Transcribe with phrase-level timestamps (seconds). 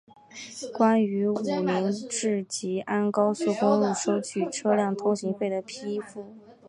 [0.73, 6.35] 关于武宁至吉安高速公路收取车辆通行费的批复